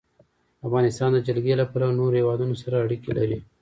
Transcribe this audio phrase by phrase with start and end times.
[0.67, 3.37] افغانستان د جلګه له پلوه له نورو هېوادونو سره اړیکې لري.